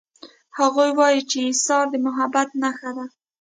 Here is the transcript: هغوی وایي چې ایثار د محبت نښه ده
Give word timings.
هغوی 0.59 0.89
وایي 0.99 1.21
چې 1.29 1.37
ایثار 1.47 1.85
د 1.91 1.95
محبت 2.05 2.49
نښه 2.61 2.91
ده 2.97 3.05